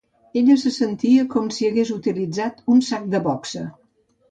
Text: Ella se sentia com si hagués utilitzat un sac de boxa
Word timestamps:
Ella 0.39 0.53
se 0.61 0.71
sentia 0.77 1.25
com 1.35 1.51
si 1.59 1.69
hagués 1.69 1.93
utilitzat 1.97 2.65
un 2.77 2.83
sac 2.91 3.09
de 3.15 3.23
boxa 3.31 3.67